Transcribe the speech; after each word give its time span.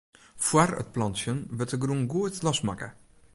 Fóár 0.45 0.71
it 0.73 0.77
ferplantsjen 0.79 1.39
wurdt 1.55 1.73
de 1.73 1.77
grûn 1.83 2.03
goed 2.13 2.35
losmakke. 2.45 2.89